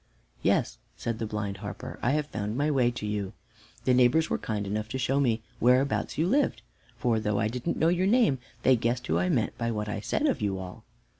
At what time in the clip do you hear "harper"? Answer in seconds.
1.57-1.99